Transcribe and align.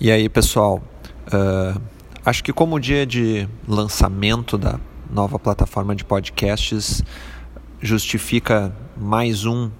E 0.00 0.10
aí, 0.10 0.28
pessoal, 0.28 0.82
uh, 1.28 1.80
acho 2.26 2.42
que 2.42 2.52
como 2.52 2.80
dia 2.80 3.06
de 3.06 3.48
lançamento 3.66 4.58
da 4.58 4.80
nova 5.08 5.38
plataforma 5.38 5.94
de 5.94 6.04
podcasts 6.04 7.00
justifica 7.80 8.74
mais 8.96 9.44
um 9.44 9.70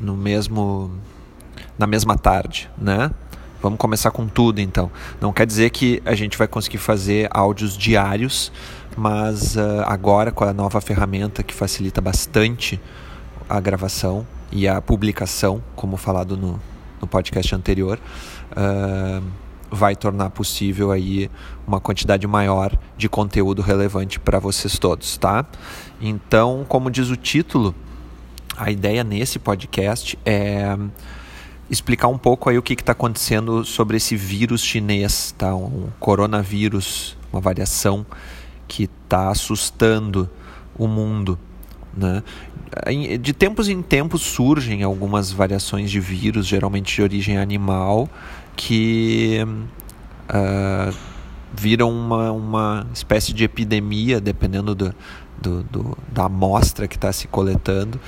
no 0.00 0.16
mesmo 0.16 0.90
na 1.78 1.86
mesma 1.86 2.18
tarde, 2.18 2.68
né? 2.76 3.12
Vamos 3.62 3.78
começar 3.78 4.10
com 4.10 4.26
tudo 4.26 4.60
então. 4.60 4.90
Não 5.20 5.32
quer 5.32 5.46
dizer 5.46 5.70
que 5.70 6.02
a 6.04 6.14
gente 6.16 6.36
vai 6.36 6.48
conseguir 6.48 6.78
fazer 6.78 7.28
áudios 7.30 7.78
diários, 7.78 8.50
mas 8.96 9.54
uh, 9.54 9.84
agora 9.86 10.32
com 10.32 10.42
a 10.42 10.52
nova 10.52 10.80
ferramenta 10.80 11.44
que 11.44 11.54
facilita 11.54 12.00
bastante 12.00 12.80
a 13.48 13.60
gravação 13.60 14.26
e 14.50 14.66
a 14.66 14.82
publicação, 14.82 15.62
como 15.76 15.96
falado 15.96 16.36
no, 16.36 16.60
no 17.00 17.06
podcast 17.06 17.54
anterior, 17.54 17.98
uh, 18.52 19.22
vai 19.70 19.96
tornar 19.96 20.30
possível 20.30 20.90
aí 20.90 21.30
uma 21.66 21.80
quantidade 21.80 22.26
maior 22.26 22.76
de 22.96 23.08
conteúdo 23.08 23.62
relevante 23.62 24.18
para 24.20 24.38
vocês 24.38 24.78
todos, 24.78 25.16
tá? 25.16 25.44
Então, 26.00 26.64
como 26.68 26.90
diz 26.90 27.10
o 27.10 27.16
título, 27.16 27.74
a 28.56 28.70
ideia 28.70 29.04
nesse 29.04 29.38
podcast 29.38 30.18
é 30.24 30.76
explicar 31.68 32.08
um 32.08 32.18
pouco 32.18 32.48
aí 32.48 32.56
o 32.56 32.62
que 32.62 32.74
está 32.74 32.92
acontecendo 32.92 33.64
sobre 33.64 33.96
esse 33.96 34.16
vírus 34.16 34.62
chinês, 34.62 35.34
tá? 35.36 35.54
Um 35.54 35.88
coronavírus, 35.98 37.16
uma 37.32 37.40
variação 37.40 38.06
que 38.68 38.84
está 38.84 39.30
assustando 39.30 40.30
o 40.78 40.86
mundo. 40.86 41.38
Né? 41.96 42.22
De 43.20 43.32
tempos 43.32 43.68
em 43.68 43.80
tempos 43.80 44.20
surgem 44.22 44.82
algumas 44.82 45.32
variações 45.32 45.90
de 45.90 45.98
vírus, 45.98 46.46
geralmente 46.46 46.94
de 46.94 47.02
origem 47.02 47.38
animal, 47.38 48.08
que 48.54 49.40
uh, 50.28 50.94
viram 51.54 51.90
uma, 51.90 52.30
uma 52.32 52.86
espécie 52.92 53.32
de 53.32 53.44
epidemia, 53.44 54.20
dependendo 54.20 54.74
do, 54.74 54.94
do, 55.40 55.62
do 55.64 55.98
da 56.12 56.24
amostra 56.24 56.86
que 56.86 56.96
está 56.96 57.12
se 57.12 57.26
coletando, 57.28 57.98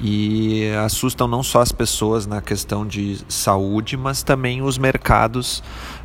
e 0.00 0.70
assustam 0.84 1.26
não 1.26 1.42
só 1.42 1.60
as 1.60 1.72
pessoas 1.72 2.26
na 2.26 2.40
questão 2.40 2.86
de 2.86 3.18
saúde, 3.28 3.96
mas 3.96 4.22
também 4.22 4.62
os 4.62 4.78
mercados 4.78 5.62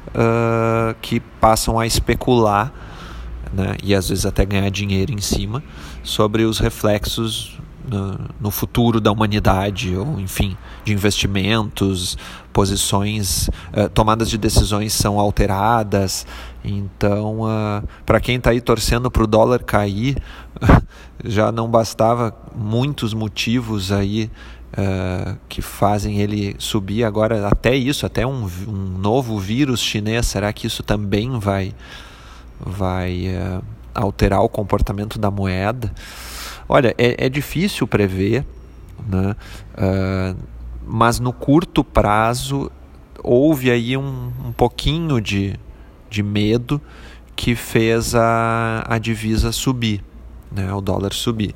uh, 0.09 0.95
que 1.02 1.20
passam 1.20 1.80
a 1.80 1.86
especular 1.86 2.72
né, 3.53 3.76
e 3.84 3.94
às 3.94 4.09
vezes 4.09 4.26
até 4.26 4.45
ganhar 4.45 4.70
dinheiro 4.70 5.12
em 5.12 5.22
cima 5.22 5.64
sobre 6.03 6.44
os 6.44 6.59
reflexos 6.59 7.58
no, 7.88 8.20
no, 8.39 8.52
futuro 8.52 9.00
da 9.00 9.12
humanidade, 9.12 9.95
ou 9.95 10.20
enfim, 10.20 10.58
de 10.84 10.94
investimentos, 10.94 12.17
posições, 12.52 13.48
uh, 13.48 13.89
tomadas 13.94 14.30
de 14.30 14.38
decisões 14.38 14.94
são 14.94 15.20
alteradas. 15.20 16.28
Então, 16.64 17.42
uh, 17.42 17.88
para 18.06 18.20
quem 18.20 18.36
está 18.36 18.50
aí 18.50 18.59
torcendo 18.59 19.09
para 19.09 19.23
o 19.23 19.28
dólar 19.28 19.64
cair, 19.64 20.17
já 21.23 21.52
não 21.52 21.70
bastava 21.70 22.36
muitos 22.54 23.14
motivos 23.14 23.92
aí 23.92 24.30
uh, 24.73 25.38
que 25.48 25.61
fazem 25.61 26.20
ele 26.20 26.56
subir. 26.59 27.04
Agora, 27.04 27.48
até 27.48 27.76
isso, 27.76 28.06
até 28.06 28.28
um, 28.28 28.50
um 28.67 28.98
novo 28.98 29.39
vírus 29.39 29.80
chinês, 29.80 30.26
será 30.26 30.52
que 30.52 30.67
isso 30.67 30.84
também 30.84 31.39
vai 31.39 31.73
vai 32.59 33.27
uh, 33.27 33.63
alterar 33.94 34.41
o 34.41 34.50
comportamento 34.50 35.19
da 35.19 35.31
moeda. 35.31 35.94
Olha, 36.67 36.94
é, 36.97 37.25
é 37.25 37.30
difícil 37.30 37.88
prever, 37.88 38.45
né? 39.08 39.36
Uh, 39.73 40.38
mas 40.86 41.19
no 41.19 41.33
curto 41.33 41.83
prazo 41.83 42.72
houve 43.22 43.69
aí 43.69 43.97
um, 43.97 44.31
um 44.45 44.52
pouquinho 44.52 45.19
de, 45.19 45.59
de 46.09 46.23
medo 46.23 46.81
que 47.36 47.55
fez 47.55 48.16
a, 48.16 48.83
a 48.88 48.97
divisa 48.97 49.52
subir, 49.52 50.03
né? 50.52 50.73
o 50.73 50.81
dólar 50.81 51.14
subir. 51.14 51.53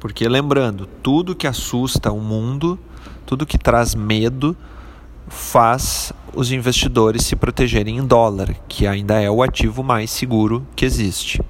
Porque 0.00 0.28
lembrando, 0.28 0.86
tudo 1.02 1.34
que 1.34 1.46
assusta 1.46 2.12
o 2.12 2.20
mundo, 2.20 2.78
tudo 3.24 3.46
que 3.46 3.56
traz 3.56 3.94
medo, 3.94 4.56
faz 5.28 6.12
os 6.34 6.52
investidores 6.52 7.24
se 7.24 7.36
protegerem 7.36 7.98
em 7.98 8.06
dólar, 8.06 8.54
que 8.68 8.86
ainda 8.86 9.20
é 9.20 9.30
o 9.30 9.42
ativo 9.42 9.82
mais 9.82 10.10
seguro 10.10 10.66
que 10.74 10.84
existe. 10.84 11.40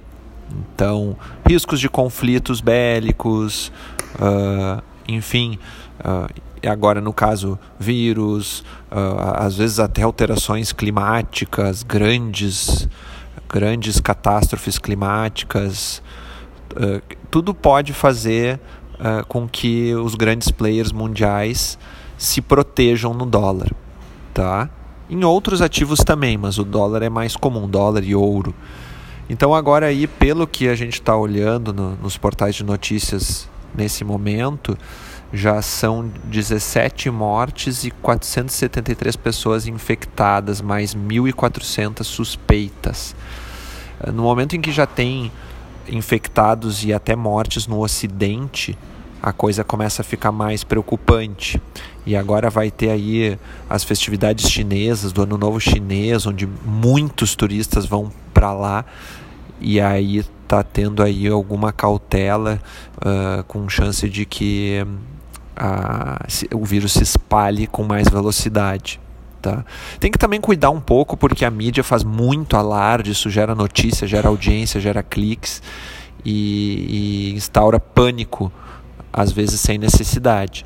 Então, 0.50 1.16
riscos 1.46 1.80
de 1.80 1.88
conflitos 1.88 2.60
bélicos, 2.60 3.72
uh, 4.16 4.82
enfim, 5.08 5.58
uh, 6.00 6.68
agora 6.68 7.00
no 7.00 7.12
caso 7.12 7.58
vírus, 7.78 8.60
uh, 8.90 9.36
às 9.36 9.56
vezes 9.56 9.80
até 9.80 10.02
alterações 10.02 10.72
climáticas, 10.72 11.82
grandes, 11.82 12.88
grandes 13.48 14.00
catástrofes 14.00 14.78
climáticas, 14.78 16.02
tudo 17.30 17.54
pode 17.54 17.92
fazer 17.92 18.58
com 19.28 19.46
que 19.46 19.94
os 19.94 20.16
grandes 20.16 20.50
players 20.50 20.90
mundiais 20.90 21.78
se 22.24 22.40
protejam 22.40 23.14
no 23.14 23.26
dólar, 23.26 23.70
tá? 24.32 24.68
Em 25.08 25.22
outros 25.24 25.60
ativos 25.60 26.00
também, 26.00 26.36
mas 26.36 26.58
o 26.58 26.64
dólar 26.64 27.02
é 27.02 27.08
mais 27.08 27.36
comum, 27.36 27.68
dólar 27.68 28.02
e 28.02 28.14
ouro. 28.14 28.54
Então 29.28 29.54
agora 29.54 29.86
aí, 29.86 30.06
pelo 30.06 30.46
que 30.46 30.68
a 30.68 30.74
gente 30.74 30.94
está 30.94 31.16
olhando 31.16 31.72
no, 31.72 31.96
nos 31.96 32.16
portais 32.16 32.54
de 32.54 32.64
notícias 32.64 33.48
nesse 33.74 34.04
momento, 34.04 34.76
já 35.32 35.60
são 35.60 36.10
17 36.24 37.10
mortes 37.10 37.84
e 37.84 37.90
473 37.90 39.16
pessoas 39.16 39.66
infectadas, 39.66 40.60
mais 40.60 40.94
1.400 40.94 42.04
suspeitas. 42.04 43.14
No 44.12 44.22
momento 44.22 44.54
em 44.56 44.60
que 44.60 44.72
já 44.72 44.86
tem 44.86 45.32
infectados 45.88 46.84
e 46.84 46.92
até 46.92 47.16
mortes 47.16 47.66
no 47.66 47.82
Ocidente, 47.82 48.76
a 49.22 49.32
coisa 49.32 49.64
começa 49.64 50.02
a 50.02 50.04
ficar 50.04 50.30
mais 50.30 50.62
preocupante. 50.62 51.60
E 52.06 52.14
agora 52.14 52.50
vai 52.50 52.70
ter 52.70 52.90
aí 52.90 53.38
as 53.68 53.82
festividades 53.82 54.50
chinesas, 54.50 55.12
do 55.12 55.22
Ano 55.22 55.38
Novo 55.38 55.58
Chinês, 55.58 56.26
onde 56.26 56.46
muitos 56.46 57.34
turistas 57.34 57.86
vão 57.86 58.12
para 58.32 58.52
lá. 58.52 58.84
E 59.60 59.80
aí 59.80 60.24
tá 60.46 60.62
tendo 60.62 61.02
aí 61.02 61.26
alguma 61.26 61.72
cautela 61.72 62.60
uh, 62.98 63.42
com 63.44 63.68
chance 63.68 64.08
de 64.08 64.26
que 64.26 64.86
uh, 65.56 66.56
o 66.56 66.64
vírus 66.64 66.92
se 66.92 67.02
espalhe 67.02 67.66
com 67.66 67.82
mais 67.82 68.08
velocidade. 68.08 69.00
Tá? 69.40 69.64
Tem 69.98 70.10
que 70.10 70.18
também 70.18 70.40
cuidar 70.40 70.70
um 70.70 70.80
pouco 70.80 71.16
porque 71.16 71.44
a 71.44 71.50
mídia 71.50 71.84
faz 71.84 72.02
muito 72.04 72.56
alarde, 72.56 73.10
isso 73.10 73.28
gera 73.30 73.54
notícia, 73.54 74.06
gera 74.06 74.28
audiência, 74.28 74.80
gera 74.80 75.02
cliques 75.02 75.62
e, 76.24 77.30
e 77.30 77.34
instaura 77.34 77.78
pânico 77.78 78.50
às 79.12 79.30
vezes 79.32 79.60
sem 79.60 79.78
necessidade. 79.78 80.64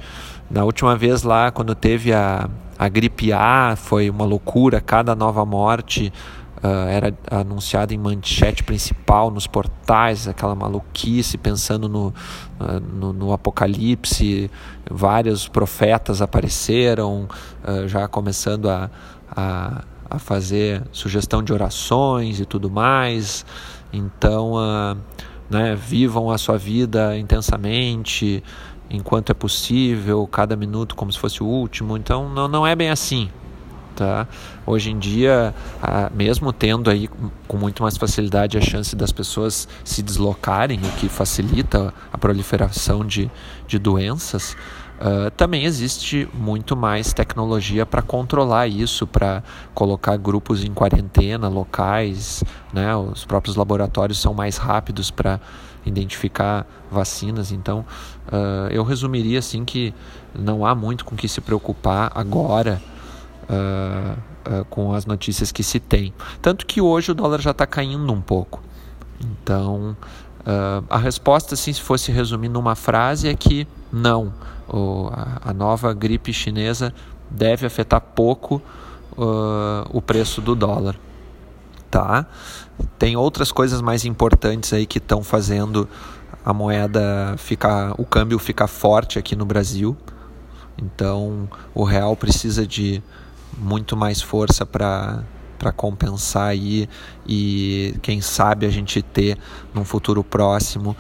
Na 0.50 0.64
última 0.64 0.97
vez 0.97 1.22
lá, 1.22 1.50
quando 1.50 1.75
teve 1.75 2.12
a, 2.12 2.48
a 2.78 2.88
gripe 2.88 3.32
A, 3.32 3.75
foi 3.76 4.09
uma 4.09 4.25
loucura, 4.25 4.81
cada 4.81 5.14
nova 5.14 5.44
morte 5.44 6.10
uh, 6.62 6.88
era 6.88 7.14
anunciada 7.31 7.92
em 7.92 7.98
manchete 7.98 8.64
principal 8.64 9.31
nos 9.31 9.47
portais, 9.47 10.26
aquela 10.26 10.54
maluquice, 10.54 11.36
pensando 11.36 11.86
no, 11.86 12.09
uh, 12.09 12.81
no, 12.81 13.12
no, 13.12 13.32
apocalipse, 13.32 14.50
vários 14.91 15.47
profetas 15.47 16.22
apareceram, 16.22 17.28
uh, 17.62 17.86
já 17.86 18.09
começando 18.09 18.70
a, 18.70 18.91
a, 19.30 19.84
a, 20.09 20.19
fazer 20.19 20.82
sugestão 20.92 21.42
de 21.42 21.53
orações 21.53 22.41
e 22.41 22.47
tudo 22.47 22.70
mais. 22.70 23.44
Então, 23.92 24.54
né? 25.48 25.75
Vivam 25.75 26.30
a 26.30 26.38
sua 26.38 26.59
vida 26.59 27.16
intensamente, 27.16 28.42
enquanto 28.91 29.31
é 29.31 29.34
possível, 29.34 30.26
cada 30.26 30.56
minuto 30.56 30.94
como 30.94 31.12
se 31.12 31.19
fosse 31.19 31.43
o 31.43 31.47
último. 31.47 31.97
Então, 31.97 32.28
não, 32.28 32.49
não 32.49 32.66
é 32.66 32.75
bem 32.75 32.91
assim. 32.91 33.28
Tá? 33.94 34.28
Hoje 34.65 34.93
em 34.93 34.99
dia, 34.99 35.53
mesmo 36.15 36.53
tendo 36.53 36.89
aí 36.89 37.09
com 37.48 37.57
muito 37.57 37.83
mais 37.83 37.97
facilidade 37.97 38.57
a 38.57 38.60
chance 38.60 38.95
das 38.95 39.10
pessoas 39.10 39.66
se 39.83 40.03
deslocarem, 40.03 40.78
o 40.78 40.92
que 40.98 41.09
facilita 41.09 41.92
a 42.12 42.16
proliferação 42.16 43.04
de, 43.04 43.28
de 43.66 43.77
doenças, 43.77 44.57
Uh, 44.98 45.30
também 45.30 45.65
existe 45.65 46.28
muito 46.34 46.77
mais 46.77 47.12
tecnologia 47.12 47.86
para 47.86 48.03
controlar 48.03 48.66
isso, 48.66 49.06
para 49.06 49.45
colocar 49.72 50.16
grupos 50.16 50.65
em 50.65 50.74
quarentena 50.74 51.47
locais, 51.47 52.42
né? 52.72 52.97
os 52.97 53.24
próprios 53.24 53.54
laboratórios 53.54 54.18
são 54.18 54.34
mais 54.34 54.56
rápidos 54.56 55.09
para 55.09 55.41
identificar 55.86 56.66
vacinas. 56.91 57.53
Então, 57.53 57.84
uh, 58.27 58.68
eu 58.72 58.83
resumiria 58.83 59.39
assim 59.39 59.65
que 59.65 59.95
não 60.36 60.66
há 60.66 60.74
muito 60.74 61.04
com 61.04 61.15
que 61.15 61.28
se 61.28 61.41
preocupar 61.41 62.10
agora 62.12 62.83
uh, 63.45 64.65
com 64.68 64.92
as 64.92 65.06
notícias 65.06 65.53
que 65.53 65.62
se 65.62 65.78
tem. 65.78 66.12
Tanto 66.42 66.66
que 66.66 66.80
hoje 66.80 67.12
o 67.12 67.15
dólar 67.15 67.41
já 67.41 67.53
está 67.53 67.66
caindo 67.66 68.12
um 68.12 68.21
pouco. 68.21 68.60
Então, 69.21 69.97
a 70.89 70.97
resposta, 70.97 71.54
assim, 71.54 71.74
se 71.74 71.83
fosse 71.83 72.10
resumir 72.10 72.48
numa 72.48 72.74
frase, 72.74 73.28
é 73.28 73.34
que 73.34 73.68
não 73.92 74.33
a 74.70 75.53
nova 75.53 75.92
gripe 75.94 76.32
chinesa 76.32 76.92
deve 77.30 77.66
afetar 77.66 78.00
pouco 78.00 78.62
uh, 79.12 79.88
o 79.91 80.00
preço 80.00 80.41
do 80.41 80.54
dólar, 80.54 80.97
tá? 81.91 82.26
Tem 82.98 83.16
outras 83.16 83.50
coisas 83.50 83.80
mais 83.80 84.04
importantes 84.04 84.72
aí 84.72 84.86
que 84.86 84.98
estão 84.98 85.22
fazendo 85.22 85.88
a 86.44 86.53
moeda 86.53 87.34
ficar, 87.38 87.94
o 87.98 88.04
câmbio 88.04 88.38
ficar 88.38 88.66
forte 88.66 89.18
aqui 89.18 89.34
no 89.34 89.44
Brasil. 89.44 89.97
Então, 90.76 91.48
o 91.74 91.82
real 91.82 92.14
precisa 92.16 92.66
de 92.66 93.03
muito 93.56 93.97
mais 93.97 94.22
força 94.22 94.64
para 94.64 95.24
para 95.59 95.72
compensar 95.72 96.50
aí 96.50 96.88
e 97.26 97.97
quem 98.00 98.21
sabe 98.21 98.64
a 98.64 98.71
gente 98.71 99.03
ter 99.03 99.36
num 99.74 99.84
futuro 99.84 100.22
próximo 100.22 100.97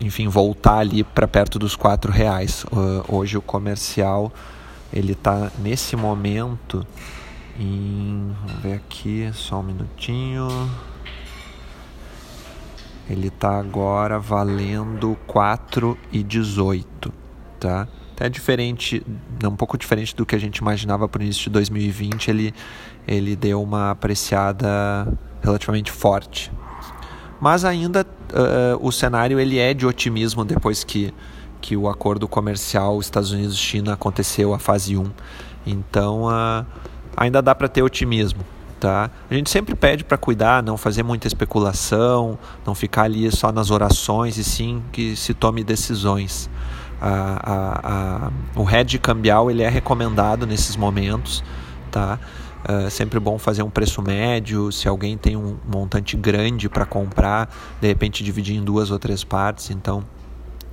enfim 0.00 0.28
voltar 0.28 0.78
ali 0.78 1.02
para 1.02 1.26
perto 1.26 1.58
dos 1.58 1.76
quatro 1.76 2.12
reais 2.12 2.64
uh, 2.64 3.04
hoje 3.08 3.36
o 3.36 3.42
comercial 3.42 4.32
ele 4.92 5.12
está 5.12 5.50
nesse 5.58 5.96
momento 5.96 6.86
em 7.58 8.34
vamos 8.46 8.62
ver 8.62 8.74
aqui 8.74 9.30
só 9.34 9.60
um 9.60 9.62
minutinho 9.62 10.48
ele 13.08 13.28
está 13.28 13.58
agora 13.58 14.18
valendo 14.18 15.16
4,18, 15.28 16.84
tá? 17.58 17.88
Até 18.12 18.28
diferente, 18.28 19.04
um 19.44 19.56
pouco 19.56 19.76
diferente 19.76 20.14
do 20.14 20.24
que 20.24 20.34
a 20.34 20.38
gente 20.38 20.58
imaginava 20.58 21.08
para 21.08 21.20
o 21.20 21.22
início 21.22 21.44
de 21.44 21.50
2020, 21.50 22.28
ele, 22.28 22.54
ele 23.06 23.34
deu 23.34 23.62
uma 23.62 23.90
apreciada 23.90 25.06
relativamente 25.42 25.90
forte. 25.90 26.50
Mas 27.42 27.64
ainda 27.64 28.06
uh, 28.32 28.86
o 28.86 28.92
cenário 28.92 29.40
ele 29.40 29.58
é 29.58 29.74
de 29.74 29.84
otimismo 29.84 30.44
depois 30.44 30.84
que, 30.84 31.12
que 31.60 31.76
o 31.76 31.88
acordo 31.88 32.28
comercial 32.28 33.00
Estados 33.00 33.32
Unidos-China 33.32 33.94
aconteceu, 33.94 34.54
a 34.54 34.60
fase 34.60 34.96
1. 34.96 35.04
Então 35.66 36.26
uh, 36.26 36.64
ainda 37.16 37.42
dá 37.42 37.52
para 37.52 37.66
ter 37.66 37.82
otimismo. 37.82 38.44
Tá? 38.78 39.10
A 39.28 39.34
gente 39.34 39.50
sempre 39.50 39.74
pede 39.74 40.04
para 40.04 40.16
cuidar, 40.16 40.62
não 40.62 40.76
fazer 40.76 41.02
muita 41.02 41.26
especulação, 41.26 42.38
não 42.64 42.76
ficar 42.76 43.02
ali 43.02 43.28
só 43.32 43.50
nas 43.50 43.72
orações 43.72 44.38
e 44.38 44.44
sim 44.44 44.80
que 44.92 45.16
se 45.16 45.34
tome 45.34 45.64
decisões. 45.64 46.48
A, 47.00 47.10
a, 47.42 48.28
a, 48.28 48.60
o 48.60 48.70
hedge 48.70 49.00
cambial 49.00 49.50
ele 49.50 49.64
é 49.64 49.68
recomendado 49.68 50.46
nesses 50.46 50.76
momentos, 50.76 51.42
tá? 51.90 52.20
É 52.64 52.90
sempre 52.90 53.18
bom 53.18 53.38
fazer 53.38 53.62
um 53.62 53.70
preço 53.70 54.00
médio. 54.00 54.70
Se 54.70 54.86
alguém 54.86 55.16
tem 55.16 55.36
um 55.36 55.56
montante 55.66 56.16
grande 56.16 56.68
para 56.68 56.86
comprar, 56.86 57.52
de 57.80 57.88
repente 57.88 58.22
dividir 58.22 58.56
em 58.56 58.62
duas 58.62 58.90
ou 58.90 58.98
três 58.98 59.24
partes. 59.24 59.70
Então, 59.70 60.04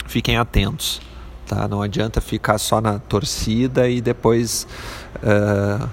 fiquem 0.05 0.37
atentos. 0.37 1.01
Tá? 1.47 1.67
Não 1.67 1.81
adianta 1.81 2.21
ficar 2.21 2.59
só 2.59 2.79
na 2.79 2.99
torcida 2.99 3.89
e 3.89 4.01
depois 4.01 4.67
uh, 5.15 5.89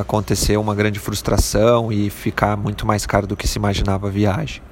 acontecer 0.00 0.58
uma 0.58 0.74
grande 0.74 0.98
frustração 0.98 1.90
e 1.90 2.10
ficar 2.10 2.56
muito 2.58 2.86
mais 2.86 3.06
caro 3.06 3.26
do 3.26 3.34
que 3.34 3.48
se 3.48 3.58
imaginava 3.58 4.08
a 4.08 4.10
viagem. 4.10 4.62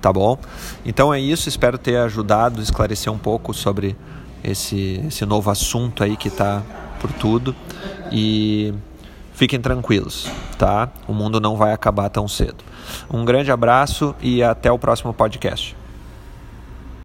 Tá 0.00 0.10
bom? 0.10 0.38
Então 0.82 1.12
é 1.12 1.20
isso, 1.20 1.46
espero 1.46 1.76
ter 1.76 1.98
ajudado 1.98 2.62
esclarecer 2.62 3.12
um 3.12 3.18
pouco 3.18 3.52
sobre 3.52 3.94
esse, 4.42 5.04
esse 5.06 5.26
novo 5.26 5.50
assunto 5.50 6.02
aí 6.02 6.16
que 6.16 6.28
está 6.28 6.62
por 6.98 7.12
tudo. 7.12 7.54
E 8.10 8.72
fiquem 9.40 9.58
tranquilos, 9.58 10.30
tá? 10.58 10.90
O 11.08 11.14
mundo 11.14 11.40
não 11.40 11.56
vai 11.56 11.72
acabar 11.72 12.10
tão 12.10 12.28
cedo. 12.28 12.62
Um 13.10 13.24
grande 13.24 13.50
abraço 13.50 14.14
e 14.20 14.42
até 14.42 14.70
o 14.70 14.78
próximo 14.78 15.14
podcast. 15.14 15.74